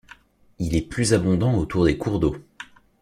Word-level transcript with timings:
Il 0.57 0.75
est 0.75 0.81
plus 0.81 1.13
abondant 1.13 1.53
autour 1.59 1.85
des 1.85 1.99
cours 1.99 2.17
d'eau. 2.19 2.35